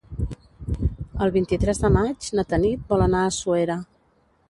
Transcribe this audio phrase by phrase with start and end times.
[1.27, 3.81] El vint-i-tres de maig na Tanit vol anar a Suera.